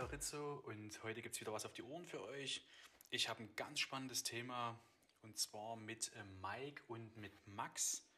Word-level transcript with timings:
der 0.00 0.12
Rizzo 0.12 0.62
und 0.64 1.02
heute 1.02 1.20
gibt 1.20 1.34
es 1.34 1.42
wieder 1.42 1.52
was 1.52 1.66
auf 1.66 1.74
die 1.74 1.82
Ohren 1.82 2.06
für 2.06 2.22
euch. 2.22 2.64
Ich 3.10 3.28
habe 3.28 3.42
ein 3.42 3.54
ganz 3.54 3.80
spannendes 3.80 4.22
Thema 4.22 4.80
und 5.20 5.36
zwar 5.36 5.76
mit 5.76 6.10
äh, 6.14 6.24
Mike 6.40 6.82
und 6.88 7.18
mit 7.18 7.46
Max. 7.46 8.08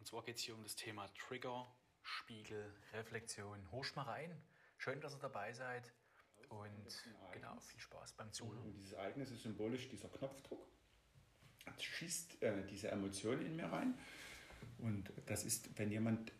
Und 0.00 0.08
zwar 0.08 0.24
geht 0.24 0.38
es 0.38 0.42
hier 0.42 0.56
um 0.56 0.64
das 0.64 0.74
Thema 0.74 1.06
Trigger, 1.14 1.72
Spiegel, 2.02 2.74
Reflexion. 2.92 3.70
Horcht 3.70 3.94
mal 3.94 4.02
rein. 4.02 4.42
Schön, 4.76 5.00
dass 5.00 5.14
ihr 5.14 5.20
dabei 5.20 5.52
seid 5.52 5.92
und 6.48 7.04
genau, 7.30 7.60
viel 7.60 7.78
Spaß 7.78 8.14
beim 8.14 8.32
Zuhören. 8.32 8.66
Und 8.66 8.72
dieses 8.72 8.92
Ereignis 8.92 9.30
ist 9.30 9.42
symbolisch 9.42 9.88
dieser 9.88 10.08
Knopfdruck. 10.08 10.66
Es 11.76 11.84
schießt 11.84 12.42
äh, 12.42 12.66
diese 12.66 12.90
Emotion 12.90 13.40
in 13.46 13.54
mir 13.54 13.66
rein. 13.66 13.96
Und 14.78 15.12
das 15.26 15.44
ist, 15.44 15.78
wenn 15.78 15.92
jemand 15.92 16.32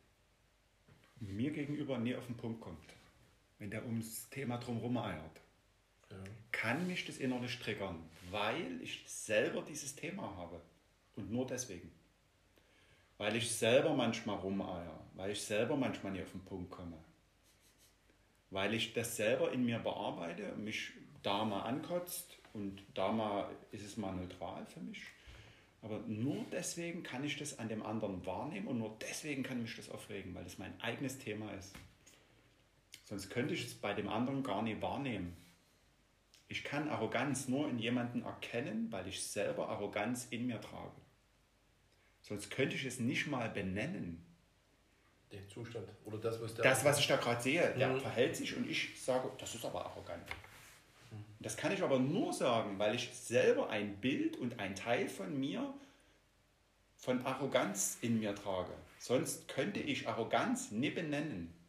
mir 1.21 1.53
gegenüber 1.53 1.97
nie 1.99 2.17
auf 2.17 2.27
den 2.27 2.37
Punkt 2.37 2.61
kommt 2.61 3.00
wenn 3.61 3.71
der 3.71 3.87
ums 3.87 4.29
Thema 4.31 4.57
drumherum 4.57 4.97
eiert, 4.99 5.41
ja. 6.11 6.17
kann 6.51 6.87
mich 6.89 7.05
das 7.05 7.19
innerlich 7.19 7.61
triggern, 7.61 8.03
weil 8.31 8.81
ich 8.83 9.05
selber 9.07 9.63
dieses 9.63 9.95
Thema 9.95 10.35
habe. 10.37 10.61
Und 11.15 11.31
nur 11.31 11.47
deswegen. 11.47 11.93
Weil 13.19 13.37
ich 13.37 13.51
selber 13.51 13.93
manchmal 13.93 14.37
rumeier, 14.39 14.99
weil 15.15 15.33
ich 15.33 15.43
selber 15.43 15.77
manchmal 15.77 16.13
nicht 16.13 16.23
auf 16.23 16.33
den 16.33 16.45
Punkt 16.45 16.71
komme. 16.71 16.97
Weil 18.49 18.73
ich 18.75 18.95
das 18.95 19.17
selber 19.17 19.53
in 19.53 19.65
mir 19.65 19.79
bearbeite, 19.79 20.57
mich 20.57 20.93
da 21.23 21.45
mal 21.45 21.63
ankotzt 21.63 22.39
und 22.55 22.83
da 22.95 23.13
mal 23.13 23.51
ist 23.71 23.85
es 23.85 23.99
mal 23.99 24.13
neutral 24.13 24.65
für 24.67 24.81
mich. 24.81 25.03
Aber 25.83 25.99
nur 26.07 26.47
deswegen 26.51 27.03
kann 27.03 27.25
ich 27.25 27.37
das 27.37 27.59
an 27.59 27.69
dem 27.69 27.85
anderen 27.85 28.25
wahrnehmen 28.25 28.69
und 28.69 28.79
nur 28.79 28.97
deswegen 29.01 29.43
kann 29.43 29.61
mich 29.61 29.77
das 29.77 29.91
aufregen, 29.91 30.35
weil 30.35 30.45
das 30.45 30.57
mein 30.57 30.79
eigenes 30.81 31.19
Thema 31.19 31.53
ist. 31.53 31.75
Sonst 33.11 33.29
könnte 33.29 33.55
ich 33.55 33.67
es 33.67 33.75
bei 33.75 33.93
dem 33.93 34.09
anderen 34.09 34.45
gar 34.45 34.63
nicht 34.63 34.81
wahrnehmen. 34.81 35.37
Ich 36.47 36.63
kann 36.63 36.89
Arroganz 36.89 37.49
nur 37.49 37.69
in 37.69 37.81
jemanden 37.81 38.23
erkennen, 38.23 38.87
weil 38.91 39.09
ich 39.09 39.21
selber 39.21 39.69
Arroganz 39.69 40.29
in 40.31 40.47
mir 40.47 40.61
trage. 40.61 40.95
Sonst 42.23 42.53
könnte 42.53 42.77
ich 42.77 42.85
es 42.85 43.01
nicht 43.01 43.27
mal 43.27 43.51
benennen. 43.51 44.25
Den 45.33 45.49
Zustand 45.49 45.89
oder 46.05 46.19
das, 46.19 46.41
was 46.41 46.55
der. 46.55 46.63
Das, 46.63 46.85
was 46.85 47.01
ich 47.01 47.09
da 47.09 47.17
gerade 47.17 47.43
sehe, 47.43 47.75
der 47.77 47.89
mhm. 47.89 48.01
verhält 48.01 48.37
sich 48.37 48.57
und 48.57 48.71
ich 48.71 49.03
sage, 49.03 49.29
das 49.39 49.57
ist 49.57 49.65
aber 49.65 49.87
arrogant. 49.87 50.25
Mhm. 51.11 51.25
Das 51.41 51.57
kann 51.57 51.73
ich 51.73 51.83
aber 51.83 51.99
nur 51.99 52.33
sagen, 52.33 52.79
weil 52.79 52.95
ich 52.95 53.11
selber 53.13 53.71
ein 53.71 53.97
Bild 53.97 54.37
und 54.37 54.61
ein 54.61 54.77
Teil 54.77 55.09
von 55.09 55.37
mir 55.39 55.75
von 56.97 57.27
Arroganz 57.27 57.99
in 58.03 58.21
mir 58.21 58.37
trage. 58.37 58.73
Sonst 59.01 59.49
könnte 59.49 59.81
ich 59.81 60.07
Arroganz 60.07 60.71
nie 60.71 60.91
benennen. 60.91 61.60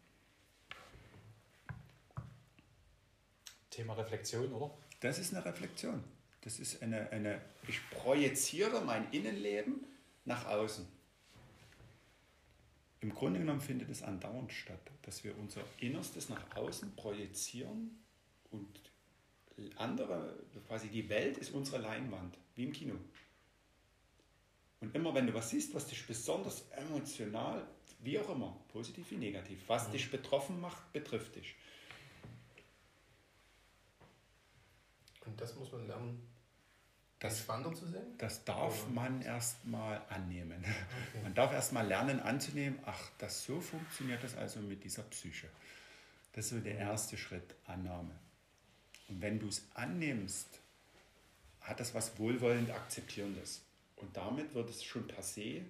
Thema 3.72 3.94
Reflexion, 3.94 4.52
oder? 4.54 4.72
Das 5.00 5.18
ist 5.18 5.34
eine 5.34 5.44
Reflexion. 5.44 6.04
Das 6.42 6.60
ist 6.60 6.84
eine, 6.84 7.10
eine, 7.10 7.42
ich 7.68 7.80
projiziere 7.90 8.82
mein 8.82 9.12
Innenleben 9.12 9.86
nach 10.26 10.46
außen. 10.46 10.88
Im 13.00 13.14
Grunde 13.14 13.40
genommen 13.40 13.62
findet 13.62 13.90
es 13.90 14.04
andauernd 14.04 14.54
statt, 14.54 14.92
dass 15.02 15.24
wir 15.24 15.36
unser 15.40 15.62
Innerstes 15.80 16.30
nach 16.30 16.56
außen 16.56 16.96
projizieren 16.96 18.00
und 18.52 18.68
andere, 19.78 20.36
quasi 20.68 20.88
die 20.90 21.10
Welt 21.10 21.38
ist 21.38 21.52
unsere 21.52 21.80
Leinwand, 21.80 22.38
wie 22.56 22.64
im 22.64 22.74
Kino. 22.74 22.96
Und 24.80 24.96
immer 24.96 25.14
wenn 25.14 25.28
du 25.28 25.34
was 25.34 25.52
siehst, 25.52 25.74
was 25.76 25.88
dich 25.88 26.06
besonders 26.08 26.66
emotional, 26.72 27.66
wie 28.00 28.20
auch 28.20 28.30
immer, 28.30 28.60
positiv 28.70 29.12
wie 29.12 29.18
negativ, 29.18 29.60
was 29.68 29.88
mhm. 29.88 29.92
dich 29.94 30.10
betroffen 30.10 30.60
macht, 30.60 30.92
betrifft 30.92 31.36
dich. 31.36 31.56
Und 35.26 35.31
das 35.42 35.56
muss 35.56 35.72
man 35.72 35.88
lernen, 35.88 36.28
das, 37.20 37.34
entspannter 37.34 37.74
zu 37.74 37.88
sehen? 37.88 38.18
Das 38.18 38.44
darf 38.46 38.84
Oder? 38.84 38.92
man 38.94 39.22
erstmal 39.22 40.02
annehmen. 40.10 40.64
Okay. 40.64 41.24
Man 41.24 41.34
darf 41.34 41.52
erstmal 41.52 41.86
lernen 41.86 42.20
anzunehmen, 42.20 42.80
ach, 42.86 43.10
das 43.18 43.44
so 43.44 43.60
funktioniert 43.60 44.24
das 44.24 44.36
also 44.36 44.60
mit 44.60 44.84
dieser 44.84 45.04
Psyche. 45.04 45.48
Das 46.34 46.46
ist 46.46 46.52
so 46.52 46.60
der 46.60 46.78
erste 46.78 47.18
Schritt, 47.18 47.56
Annahme. 47.66 48.18
Und 49.10 49.22
wenn 49.22 49.40
du 49.40 49.48
es 49.48 49.68
annimmst, 49.74 50.48
hat 51.60 51.80
das 51.80 51.94
was 51.94 52.18
wohlwollend 52.18 52.72
Akzeptierendes. 52.72 53.62
Und 53.98 54.16
damit 54.16 54.54
wird 54.56 54.70
es 54.70 54.84
schon 54.84 55.08
per 55.08 55.22
se 55.22 55.62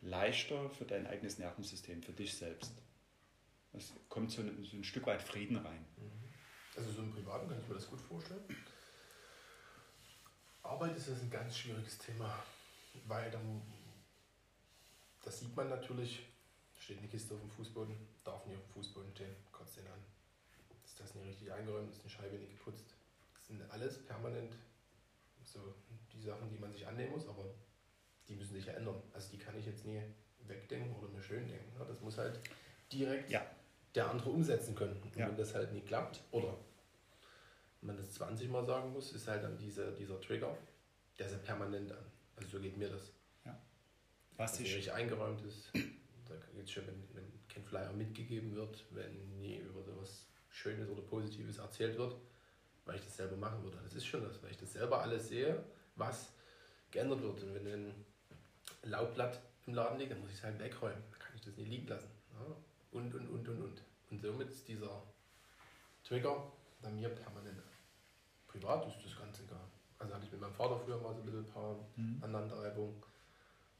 leichter 0.00 0.70
für 0.70 0.84
dein 0.84 1.06
eigenes 1.06 1.38
Nervensystem, 1.38 2.02
für 2.02 2.12
dich 2.12 2.34
selbst. 2.34 2.72
Es 3.72 3.92
kommt 4.08 4.30
so 4.30 4.42
ein, 4.42 4.64
so 4.64 4.76
ein 4.76 4.84
Stück 4.84 5.06
weit 5.06 5.22
Frieden 5.22 5.56
rein. 5.56 5.84
Mhm. 5.96 6.10
Also 6.76 6.90
so 6.90 7.02
im 7.02 7.10
Privaten 7.10 7.48
kann 7.48 7.60
ich 7.60 7.68
mir 7.68 7.74
das 7.74 7.88
gut 7.88 8.00
vorstellen. 8.00 8.42
Arbeit 10.68 10.96
ist 10.96 11.08
das 11.08 11.20
ein 11.20 11.30
ganz 11.30 11.56
schwieriges 11.56 11.98
Thema, 11.98 12.42
weil 13.06 13.30
dann, 13.30 13.62
das 15.22 15.38
sieht 15.38 15.54
man 15.56 15.68
natürlich, 15.68 16.26
steht 16.78 16.98
eine 16.98 17.08
Kiste 17.08 17.34
auf 17.34 17.40
dem 17.40 17.50
Fußboden, 17.50 17.96
darf 18.24 18.44
nicht 18.46 18.56
auf 18.58 18.64
dem 18.64 18.72
Fußboden 18.72 19.10
stehen, 19.12 19.36
kotzt 19.52 19.78
den 19.78 19.86
an. 19.86 20.00
Ist 20.84 21.00
das 21.00 21.14
nicht 21.14 21.26
richtig 21.26 21.52
eingeräumt, 21.52 21.90
ist 21.90 22.00
eine 22.00 22.10
Scheibe 22.10 22.36
nicht 22.36 22.58
geputzt. 22.58 22.94
Das 23.34 23.46
sind 23.48 23.70
alles 23.70 24.04
permanent 24.04 24.54
so 25.44 25.60
die 26.12 26.20
Sachen, 26.20 26.48
die 26.50 26.58
man 26.58 26.72
sich 26.72 26.86
annehmen 26.86 27.12
muss, 27.12 27.28
aber 27.28 27.44
die 28.28 28.34
müssen 28.34 28.54
sich 28.54 28.66
ja 28.66 28.74
ändern. 28.74 29.00
Also 29.12 29.30
die 29.30 29.38
kann 29.38 29.56
ich 29.58 29.66
jetzt 29.66 29.84
nie 29.84 30.00
wegdenken 30.46 30.94
oder 30.96 31.08
mir 31.08 31.22
schön 31.22 31.46
denken. 31.48 31.72
Das 31.78 32.00
muss 32.00 32.18
halt 32.18 32.38
direkt 32.92 33.30
ja. 33.30 33.44
der 33.94 34.10
andere 34.10 34.30
umsetzen 34.30 34.74
können. 34.74 35.00
Und 35.02 35.16
ja. 35.16 35.28
wenn 35.28 35.36
das 35.36 35.54
halt 35.54 35.72
nicht 35.72 35.86
klappt 35.86 36.20
oder 36.30 36.56
man 37.86 37.96
das 37.96 38.12
20 38.12 38.50
Mal 38.50 38.64
sagen 38.64 38.92
muss, 38.92 39.12
ist 39.12 39.28
halt 39.28 39.42
dann 39.42 39.56
dieser, 39.58 39.92
dieser 39.92 40.20
Trigger, 40.20 40.56
der 41.18 41.26
ist 41.26 41.32
ja 41.32 41.38
permanent 41.38 41.92
an. 41.92 42.04
Also 42.36 42.58
so 42.58 42.60
geht 42.60 42.76
mir 42.76 42.88
das. 42.88 43.12
Ja. 43.44 43.58
Was 44.36 44.58
also, 44.58 44.76
ist? 44.76 44.88
eingeräumt 44.90 45.42
ist, 45.42 45.70
da 45.74 46.34
geht 46.54 46.64
es 46.64 46.70
schon, 46.70 46.86
wenn, 46.86 47.02
wenn 47.14 47.32
kein 47.48 47.64
Flyer 47.64 47.92
mitgegeben 47.92 48.54
wird, 48.54 48.84
wenn 48.90 49.40
nie 49.40 49.58
über 49.58 49.82
sowas 49.82 50.26
Schönes 50.50 50.88
oder 50.88 51.02
Positives 51.02 51.58
erzählt 51.58 51.96
wird, 51.96 52.16
weil 52.84 52.96
ich 52.96 53.04
das 53.04 53.16
selber 53.16 53.36
machen 53.36 53.62
würde. 53.62 53.78
Das 53.82 53.94
ist 53.94 54.06
schon 54.06 54.22
das, 54.22 54.42
weil 54.42 54.50
ich 54.50 54.58
das 54.58 54.72
selber 54.72 55.00
alles 55.02 55.28
sehe, 55.28 55.62
was 55.96 56.32
geändert 56.90 57.22
wird. 57.22 57.42
Und 57.42 57.54
wenn 57.54 57.66
ein 57.66 58.04
Laubblatt 58.82 59.40
im 59.66 59.74
Laden 59.74 59.98
liegt, 59.98 60.12
dann 60.12 60.20
muss 60.20 60.30
ich 60.30 60.36
es 60.36 60.44
halt 60.44 60.58
wegräumen. 60.58 61.02
Dann 61.10 61.18
kann 61.18 61.34
ich 61.34 61.42
das 61.42 61.56
nicht 61.56 61.68
liegen 61.68 61.88
lassen. 61.88 62.10
Ja? 62.32 62.56
Und, 62.92 63.14
und, 63.14 63.28
und, 63.28 63.48
und, 63.48 63.62
und. 63.62 63.82
Und 64.10 64.22
somit 64.22 64.48
ist 64.48 64.66
dieser 64.68 65.02
Trigger 66.04 66.52
bei 66.80 66.90
mir 66.90 67.08
permanent. 67.08 67.60
Privat 68.56 68.86
ist 68.86 69.04
das 69.04 69.18
ganz 69.18 69.38
egal. 69.40 69.60
Also 69.98 70.14
hatte 70.14 70.24
ich 70.24 70.32
mit 70.32 70.40
meinem 70.40 70.54
Vater 70.54 70.78
früher 70.78 70.98
mal 70.98 71.14
so 71.14 71.20
ein 71.20 71.26
bisschen 71.26 71.44
ein 71.44 71.52
paar 71.52 71.76
mhm. 71.96 72.18
Aneinanderreibungen. 72.22 73.02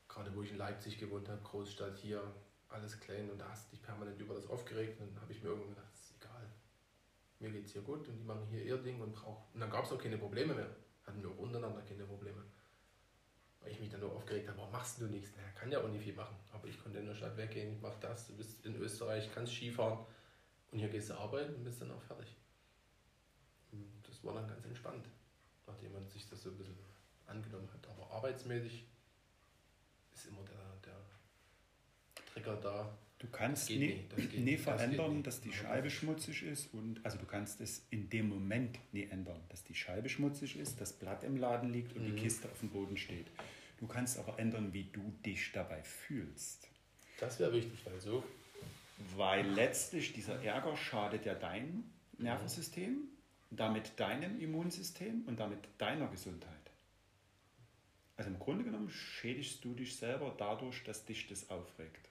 Gerade 0.08 0.34
wo 0.34 0.42
ich 0.42 0.50
in 0.50 0.58
Leipzig 0.58 0.98
gewohnt 0.98 1.28
habe, 1.28 1.40
Großstadt 1.42 1.96
hier, 1.96 2.22
alles 2.68 3.00
klein 3.00 3.30
und 3.30 3.38
da 3.38 3.48
hast 3.48 3.66
du 3.66 3.76
dich 3.76 3.82
permanent 3.82 4.20
über 4.20 4.34
das 4.34 4.46
aufgeregt. 4.48 5.00
Und 5.00 5.14
dann 5.14 5.22
habe 5.22 5.32
ich 5.32 5.42
mir 5.42 5.48
irgendwann 5.48 5.70
gedacht, 5.70 5.88
das 5.90 6.00
ist 6.00 6.16
egal. 6.20 6.46
Mir 7.38 7.50
geht 7.50 7.64
es 7.64 7.72
hier 7.72 7.82
gut 7.82 8.06
und 8.08 8.18
die 8.18 8.24
machen 8.24 8.46
hier 8.50 8.62
ihr 8.64 8.76
Ding 8.78 9.00
und 9.00 9.14
brauchen. 9.14 9.44
Und 9.54 9.60
dann 9.60 9.70
gab 9.70 9.84
es 9.84 9.92
auch 9.92 9.98
keine 9.98 10.18
Probleme 10.18 10.54
mehr. 10.54 10.68
Hatten 11.06 11.22
wir 11.22 11.30
auch 11.30 11.38
untereinander 11.38 11.82
keine 11.82 12.04
Probleme. 12.04 12.42
Weil 13.60 13.72
ich 13.72 13.80
mich 13.80 13.88
dann 13.88 14.00
nur 14.00 14.12
aufgeregt 14.12 14.48
habe, 14.48 14.58
warum 14.58 14.72
machst 14.72 15.00
du 15.00 15.06
nichts? 15.06 15.34
Naja, 15.36 15.48
kann 15.54 15.72
ja 15.72 15.80
auch 15.80 15.88
nicht 15.88 16.04
viel 16.04 16.14
machen. 16.14 16.36
Aber 16.52 16.68
ich 16.68 16.82
konnte 16.82 16.98
in 16.98 17.06
der 17.06 17.14
Stadt 17.14 17.36
weggehen, 17.36 17.74
ich 17.74 17.80
mache 17.80 17.98
das, 18.00 18.26
du 18.26 18.36
bist 18.36 18.64
in 18.66 18.76
Österreich, 18.76 19.30
kannst 19.34 19.54
Skifahren 19.54 20.04
und 20.70 20.78
hier 20.78 20.88
gehst 20.88 21.10
du 21.10 21.14
arbeiten 21.14 21.54
und 21.54 21.64
bist 21.64 21.80
dann 21.80 21.90
auch 21.90 22.02
fertig 22.02 22.36
das 24.16 24.24
war 24.24 24.34
dann 24.34 24.48
ganz 24.48 24.64
entspannt, 24.64 25.06
nachdem 25.66 25.92
man 25.92 26.08
sich 26.08 26.28
das 26.28 26.42
so 26.42 26.50
ein 26.50 26.56
bisschen 26.56 26.76
angenommen 27.26 27.68
hat. 27.72 27.86
Aber 27.88 28.10
arbeitsmäßig 28.10 28.86
ist 30.14 30.26
immer 30.26 30.42
der, 30.44 30.90
der 30.90 32.24
Trigger 32.32 32.56
da. 32.56 32.98
Du 33.18 33.28
kannst 33.28 33.70
nie, 33.70 34.04
nie, 34.16 34.38
nie 34.38 34.56
verändern, 34.58 35.22
das 35.22 35.36
dass 35.36 35.42
die 35.42 35.52
Scheibe 35.52 35.90
schmutzig 35.90 36.42
ist 36.42 36.72
und 36.74 37.00
also 37.02 37.16
du 37.16 37.24
kannst 37.24 37.62
es 37.62 37.86
in 37.90 38.10
dem 38.10 38.28
Moment 38.28 38.78
nie 38.92 39.04
ändern, 39.04 39.40
dass 39.48 39.64
die 39.64 39.74
Scheibe 39.74 40.08
schmutzig 40.10 40.58
ist, 40.58 40.80
das 40.80 40.92
Blatt 40.92 41.24
im 41.24 41.38
Laden 41.38 41.72
liegt 41.72 41.94
und 41.96 42.02
mhm. 42.02 42.14
die 42.14 42.22
Kiste 42.22 42.50
auf 42.50 42.60
dem 42.60 42.68
Boden 42.68 42.96
steht. 42.98 43.26
Du 43.78 43.86
kannst 43.86 44.18
aber 44.18 44.38
ändern, 44.38 44.72
wie 44.72 44.84
du 44.84 45.12
dich 45.24 45.52
dabei 45.52 45.82
fühlst. 45.82 46.68
Das 47.18 47.38
wäre 47.40 47.52
wichtig, 47.52 47.78
weil 47.84 48.00
so. 48.00 48.22
Weil 49.16 49.46
letztlich 49.48 50.12
dieser 50.12 50.42
Ärger 50.42 50.76
schadet 50.76 51.24
ja 51.24 51.34
deinem 51.34 51.84
Nervensystem 52.18 53.08
damit 53.50 53.98
deinem 53.98 54.40
Immunsystem 54.40 55.22
und 55.26 55.38
damit 55.38 55.60
deiner 55.78 56.08
Gesundheit. 56.08 56.52
Also 58.16 58.30
im 58.30 58.38
Grunde 58.38 58.64
genommen 58.64 58.88
schädigst 58.88 59.64
du 59.64 59.74
dich 59.74 59.96
selber 59.96 60.34
dadurch, 60.36 60.82
dass 60.84 61.04
dich 61.04 61.26
das 61.28 61.50
aufregt. 61.50 62.08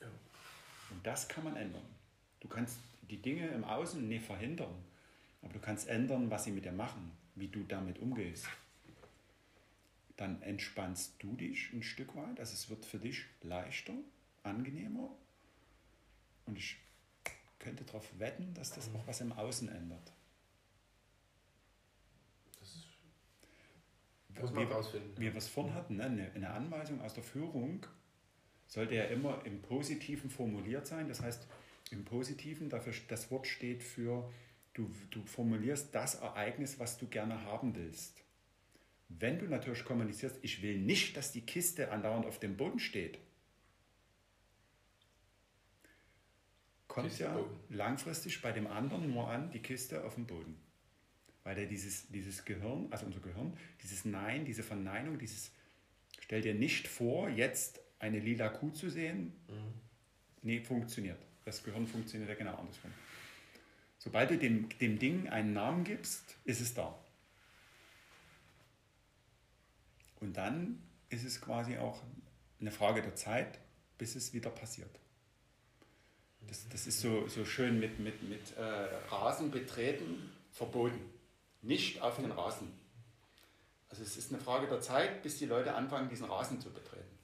Ja. 0.00 0.06
Und 0.90 1.04
das 1.04 1.28
kann 1.28 1.44
man 1.44 1.56
ändern. 1.56 1.84
Du 2.40 2.48
kannst 2.48 2.78
die 3.10 3.20
Dinge 3.20 3.48
im 3.48 3.64
Außen 3.64 4.06
nicht 4.06 4.24
verhindern, 4.24 4.84
aber 5.42 5.52
du 5.52 5.58
kannst 5.58 5.88
ändern, 5.88 6.30
was 6.30 6.44
sie 6.44 6.52
mit 6.52 6.64
dir 6.64 6.72
machen, 6.72 7.10
wie 7.34 7.48
du 7.48 7.64
damit 7.64 7.98
umgehst. 7.98 8.46
Dann 10.16 10.40
entspannst 10.42 11.14
du 11.18 11.34
dich 11.34 11.72
ein 11.72 11.82
Stück 11.82 12.14
weit, 12.16 12.38
also 12.40 12.52
es 12.52 12.68
wird 12.70 12.84
für 12.84 12.98
dich 12.98 13.24
leichter, 13.42 13.94
angenehmer 14.42 15.10
und 16.46 16.58
ich 16.58 16.76
könnte 17.58 17.84
darauf 17.84 18.06
wetten, 18.18 18.54
dass 18.54 18.72
das 18.72 18.88
auch 18.94 19.06
was 19.06 19.20
im 19.20 19.32
Außen 19.32 19.68
ändert. 19.68 20.12
Das 22.60 22.68
ist, 22.68 22.86
muss 24.40 24.52
man 24.52 24.66
rausfinden. 24.66 25.16
wie 25.16 25.32
wir 25.32 25.36
es 25.36 25.48
vorhin 25.48 25.74
hatten, 25.74 25.96
ne? 25.96 26.04
eine, 26.04 26.32
eine 26.32 26.50
Anweisung 26.50 27.00
aus 27.00 27.14
der 27.14 27.24
Führung 27.24 27.86
sollte 28.66 28.94
ja 28.94 29.04
immer 29.04 29.44
im 29.44 29.62
Positiven 29.62 30.30
formuliert 30.30 30.86
sein. 30.86 31.08
Das 31.08 31.20
heißt, 31.20 31.46
im 31.90 32.04
Positiven, 32.04 32.68
dafür, 32.68 32.92
das 33.08 33.30
Wort 33.30 33.46
steht 33.46 33.82
für, 33.82 34.30
du, 34.74 34.90
du 35.10 35.24
formulierst 35.24 35.94
das 35.94 36.16
Ereignis, 36.16 36.78
was 36.78 36.98
du 36.98 37.08
gerne 37.08 37.44
haben 37.44 37.74
willst. 37.74 38.22
Wenn 39.08 39.38
du 39.38 39.46
natürlich 39.46 39.84
kommunizierst, 39.84 40.36
ich 40.42 40.62
will 40.62 40.78
nicht, 40.78 41.16
dass 41.16 41.32
die 41.32 41.40
Kiste 41.40 41.90
andauernd 41.90 42.26
auf 42.26 42.38
dem 42.38 42.56
Boden 42.58 42.78
steht, 42.78 43.18
kommt 46.88 47.18
ja 47.18 47.38
langfristig 47.68 48.42
bei 48.42 48.50
dem 48.50 48.66
anderen 48.66 49.12
nur 49.12 49.28
an, 49.28 49.50
die 49.50 49.60
Kiste 49.60 50.04
auf 50.04 50.14
dem 50.14 50.26
Boden. 50.26 50.58
Weil 51.44 51.54
der 51.54 51.66
dieses, 51.66 52.08
dieses 52.08 52.44
Gehirn, 52.44 52.88
also 52.90 53.06
unser 53.06 53.20
Gehirn, 53.20 53.56
dieses 53.82 54.04
Nein, 54.04 54.44
diese 54.44 54.62
Verneinung, 54.62 55.18
dieses 55.18 55.52
Stell 56.20 56.42
dir 56.42 56.54
nicht 56.54 56.88
vor, 56.88 57.28
jetzt 57.30 57.80
eine 57.98 58.18
lila 58.18 58.48
Kuh 58.48 58.70
zu 58.70 58.90
sehen. 58.90 59.32
Nee, 60.42 60.60
funktioniert. 60.60 61.18
Das 61.44 61.62
Gehirn 61.62 61.86
funktioniert 61.86 62.28
ja 62.28 62.34
genau 62.34 62.54
andersrum. 62.56 62.92
Sobald 63.98 64.30
du 64.30 64.38
dem, 64.38 64.68
dem 64.78 64.98
Ding 64.98 65.28
einen 65.28 65.54
Namen 65.54 65.84
gibst, 65.84 66.36
ist 66.44 66.60
es 66.60 66.74
da. 66.74 66.98
Und 70.20 70.36
dann 70.36 70.82
ist 71.08 71.24
es 71.24 71.40
quasi 71.40 71.78
auch 71.78 72.02
eine 72.60 72.70
Frage 72.70 73.02
der 73.02 73.14
Zeit, 73.14 73.58
bis 73.96 74.14
es 74.14 74.32
wieder 74.32 74.50
passiert. 74.50 75.00
Das, 76.46 76.68
das 76.68 76.86
ist 76.86 77.00
so, 77.00 77.26
so 77.28 77.44
schön 77.44 77.78
mit, 77.78 77.98
mit, 77.98 78.22
mit 78.22 78.56
äh, 78.56 78.62
Rasen 79.10 79.50
betreten, 79.50 80.32
verboten. 80.50 80.98
Nicht 81.62 82.00
auf 82.00 82.16
den 82.16 82.30
Rasen. 82.30 82.72
Also 83.90 84.02
es 84.02 84.16
ist 84.16 84.32
eine 84.32 84.40
Frage 84.40 84.66
der 84.66 84.80
Zeit, 84.80 85.22
bis 85.22 85.38
die 85.38 85.46
Leute 85.46 85.74
anfangen, 85.74 86.08
diesen 86.08 86.26
Rasen 86.26 86.60
zu 86.60 86.70
betreten. 86.70 87.18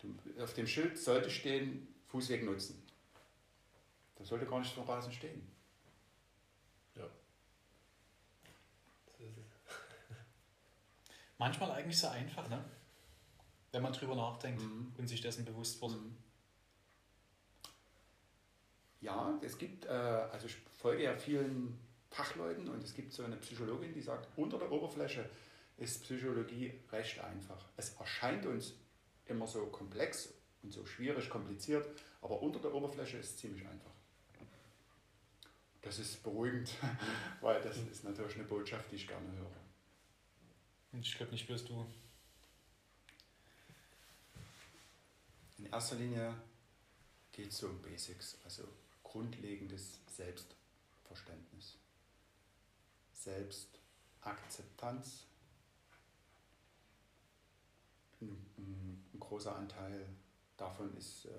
Du, 0.00 0.42
auf 0.42 0.54
dem 0.54 0.66
Schild 0.66 0.98
sollte 0.98 1.30
stehen, 1.30 1.88
Fußweg 2.08 2.44
nutzen. 2.44 2.80
Da 4.16 4.24
sollte 4.24 4.46
gar 4.46 4.60
nicht 4.60 4.72
so 4.74 4.82
ein 4.82 4.86
Rasen 4.86 5.12
stehen. 5.12 5.50
Ja. 6.94 7.08
Das 9.06 9.20
ist 9.20 9.38
es. 9.38 10.16
Manchmal 11.38 11.70
eigentlich 11.72 11.98
so 11.98 12.08
einfach, 12.08 12.48
ne? 12.48 12.64
Wenn 13.72 13.82
man 13.82 13.92
drüber 13.92 14.14
nachdenkt 14.14 14.62
Mhm. 14.62 14.92
und 14.98 15.08
sich 15.08 15.20
dessen 15.20 15.44
bewusst 15.44 15.80
wird. 15.80 15.92
Ja, 19.04 19.38
es 19.42 19.58
gibt, 19.58 19.84
äh, 19.84 19.90
also 19.90 20.46
ich 20.46 20.56
folge 20.80 21.02
ja 21.02 21.14
vielen 21.14 21.78
Fachleuten 22.08 22.70
und 22.70 22.82
es 22.82 22.94
gibt 22.94 23.12
so 23.12 23.22
eine 23.22 23.36
Psychologin, 23.36 23.92
die 23.92 24.00
sagt, 24.00 24.26
unter 24.34 24.56
der 24.56 24.72
Oberfläche 24.72 25.28
ist 25.76 26.04
Psychologie 26.04 26.72
recht 26.90 27.20
einfach. 27.20 27.68
Es 27.76 27.90
erscheint 27.96 28.46
uns 28.46 28.72
immer 29.26 29.46
so 29.46 29.66
komplex 29.66 30.32
und 30.62 30.72
so 30.72 30.86
schwierig, 30.86 31.28
kompliziert, 31.28 31.86
aber 32.22 32.40
unter 32.40 32.58
der 32.60 32.72
Oberfläche 32.72 33.18
ist 33.18 33.30
es 33.32 33.36
ziemlich 33.36 33.66
einfach. 33.68 33.90
Das 35.82 35.98
ist 35.98 36.22
beruhigend, 36.22 36.70
weil 37.42 37.60
das 37.60 37.76
ist 37.76 38.04
natürlich 38.04 38.36
eine 38.36 38.44
Botschaft, 38.44 38.90
die 38.90 38.96
ich 38.96 39.06
gerne 39.06 39.30
höre. 39.32 39.60
Und 40.92 41.00
ich 41.00 41.14
glaube 41.14 41.32
nicht, 41.32 41.46
wirst 41.50 41.68
du. 41.68 41.86
In 45.58 45.66
erster 45.66 45.96
Linie 45.96 46.34
geht 47.32 47.50
es 47.50 47.58
so 47.58 47.66
um 47.66 47.82
Basics, 47.82 48.38
also 48.44 48.66
grundlegendes 49.14 50.00
Selbstverständnis. 50.10 51.78
Selbstakzeptanz. 53.12 55.26
Ein, 58.20 58.44
ein, 58.58 59.04
großer 59.20 59.54
Anteil 59.54 60.08
davon 60.56 60.96
ist, 60.96 61.26
äh, 61.26 61.30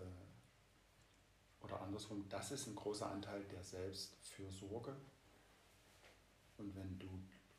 oder 1.61 1.81
andersrum, 1.81 2.29
das 2.29 2.51
ist 2.51 2.67
ein 2.67 2.75
großer 2.75 3.11
Anteil 3.11 3.43
der 3.43 3.61
Selbstfürsorge. 3.61 4.95
Und 6.57 6.73
wenn 6.77 6.97
du 6.97 7.09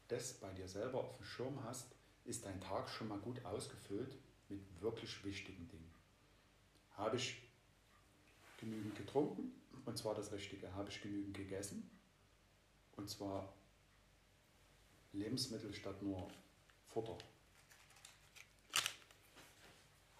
das 0.08 0.32
bei 0.34 0.50
dir 0.54 0.66
selber 0.66 1.00
auf 1.00 1.18
dem 1.18 1.26
Schirm 1.26 1.62
hast, 1.64 1.94
ist 2.24 2.46
dein 2.46 2.62
Tag 2.62 2.88
schon 2.88 3.08
mal 3.08 3.18
gut 3.18 3.44
ausgefüllt 3.44 4.16
mit 4.48 4.62
wirklich 4.80 5.22
wichtigen 5.24 5.68
Dingen. 5.68 5.94
Habe 6.94 7.16
ich 7.16 7.42
genügend 8.58 8.96
getrunken? 8.96 9.55
Und 9.86 9.96
zwar 9.96 10.14
das 10.14 10.32
Richtige. 10.32 10.74
Habe 10.74 10.90
ich 10.90 11.00
genügend 11.00 11.34
gegessen? 11.34 11.88
Und 12.96 13.08
zwar 13.08 13.54
Lebensmittel 15.12 15.72
statt 15.72 16.02
nur 16.02 16.28
Futter. 16.88 17.16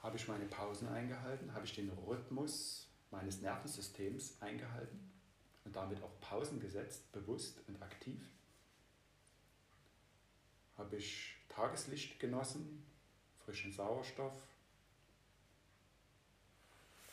Habe 0.02 0.16
ich 0.16 0.28
meine 0.28 0.46
Pausen 0.46 0.88
eingehalten? 0.88 1.52
Habe 1.52 1.66
ich 1.66 1.74
den 1.74 1.90
Rhythmus 1.90 2.88
meines 3.10 3.40
Nervensystems 3.40 4.40
eingehalten? 4.40 5.10
Und 5.64 5.74
damit 5.74 6.00
auch 6.00 6.20
Pausen 6.20 6.60
gesetzt, 6.60 7.10
bewusst 7.10 7.60
und 7.66 7.82
aktiv? 7.82 8.20
Habe 10.78 10.96
ich 10.96 11.34
Tageslicht 11.48 12.20
genossen, 12.20 12.86
frischen 13.44 13.72
Sauerstoff, 13.72 14.40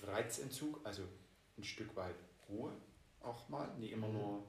Reizentzug, 0.04 0.86
also 0.86 1.08
ein 1.58 1.64
Stück 1.64 1.96
weit 1.96 2.16
Ruhe 2.50 2.74
auch 3.22 3.48
mal, 3.50 3.68
nie 3.78 3.90
immer 3.90 4.08
nur 4.08 4.44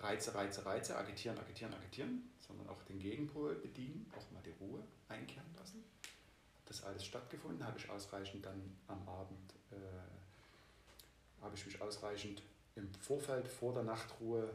Reize, 0.00 0.34
Reize, 0.34 0.64
Reize, 0.64 0.96
agitieren, 0.96 1.38
agitieren, 1.38 1.74
agitieren, 1.74 2.30
sondern 2.38 2.68
auch 2.68 2.82
den 2.84 2.98
Gegenpol 2.98 3.56
bedienen, 3.56 4.10
auch 4.16 4.30
mal 4.30 4.42
die 4.42 4.54
Ruhe 4.60 4.82
einkehren 5.08 5.52
lassen. 5.56 5.84
Hat 6.02 6.70
das 6.70 6.84
alles 6.84 7.04
stattgefunden? 7.04 7.64
Habe 7.64 7.78
ich 7.78 7.90
ausreichend 7.90 8.46
dann 8.46 8.76
am 8.86 9.08
Abend, 9.08 9.54
äh, 9.72 11.42
habe 11.42 11.56
ich 11.56 11.66
mich 11.66 11.80
ausreichend 11.80 12.42
im 12.76 12.92
Vorfeld 12.94 13.48
vor 13.48 13.74
der 13.74 13.82
Nachtruhe 13.82 14.54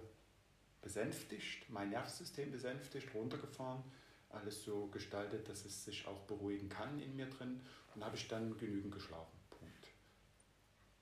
besänftigt, 0.82 1.70
mein 1.70 1.90
Nervensystem 1.90 2.52
besänftigt, 2.52 3.14
runtergefahren, 3.14 3.84
alles 4.30 4.64
so 4.64 4.88
gestaltet, 4.88 5.48
dass 5.48 5.66
es 5.66 5.84
sich 5.84 6.08
auch 6.08 6.20
beruhigen 6.22 6.70
kann 6.70 7.00
in 7.00 7.16
mir 7.16 7.28
drin 7.28 7.62
und 7.96 8.04
habe 8.04 8.16
ich 8.16 8.28
dann 8.28 8.58
genügend 8.58 8.94
geschlafen. 8.94 9.38
Punkt. 9.50 9.90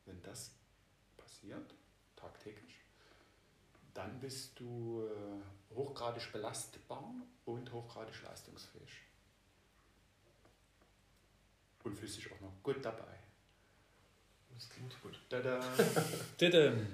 Wenn 0.06 0.22
das 0.22 0.51
passiert, 1.32 1.74
tagtäglich, 2.16 2.76
dann 3.94 4.20
bist 4.20 4.60
du 4.60 5.04
äh, 5.06 5.76
hochgradig 5.76 6.32
belastbar 6.32 7.14
und 7.46 7.72
hochgradig 7.72 8.22
leistungsfähig. 8.24 9.02
Und 11.84 11.96
fühlst 11.96 12.18
dich 12.18 12.32
auch 12.32 12.40
noch 12.42 12.52
gut 12.62 12.84
dabei. 12.84 13.18
Das 14.54 14.70
klingt 14.70 15.02
gut. 15.02 15.20
Tada! 15.30 15.60
Diddem. 16.40 16.86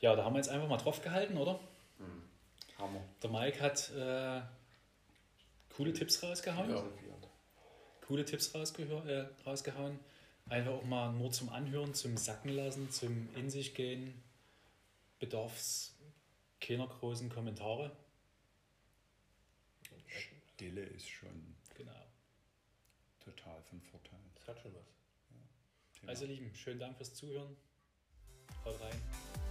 Ja, 0.00 0.16
da 0.16 0.24
haben 0.24 0.34
wir 0.34 0.38
jetzt 0.38 0.48
einfach 0.48 0.68
mal 0.68 0.78
drauf 0.78 1.02
gehalten, 1.02 1.36
oder? 1.36 1.60
Hm, 1.98 2.22
Hammer. 2.78 3.02
Der 3.22 3.30
Mike 3.30 3.60
hat 3.60 3.90
äh, 3.90 4.40
coole 5.76 5.92
Tipps 5.92 6.22
rausgehauen. 6.22 6.70
Ja. 6.70 6.84
Coole 8.06 8.24
Tipps 8.24 8.54
äh, 8.54 9.26
rausgehauen. 9.44 9.98
Einfach 10.48 10.72
auch 10.72 10.84
mal 10.84 11.12
nur 11.12 11.30
zum 11.32 11.48
Anhören, 11.48 11.94
zum 11.94 12.16
Sacken 12.16 12.50
lassen, 12.50 12.90
zum 12.90 13.34
In 13.34 13.48
sich 13.50 13.74
gehen. 13.74 14.22
Bedarf 15.18 15.56
es 15.56 15.96
keiner 16.60 16.86
großen 16.86 17.30
Kommentare. 17.30 17.96
Stille 20.06 20.82
ist 20.82 21.08
schon 21.08 21.56
Genau. 21.74 22.06
total 23.20 23.62
von 23.64 23.80
Vorteil. 23.80 24.20
Das 24.34 24.48
hat 24.48 24.60
schon 24.60 24.74
was. 24.74 24.86
Thema. 25.98 26.08
Also, 26.10 26.26
Lieben, 26.26 26.54
schönen 26.54 26.78
Dank 26.78 26.96
fürs 26.96 27.14
Zuhören. 27.14 27.56
Haut 28.64 28.80
rein. 28.80 29.43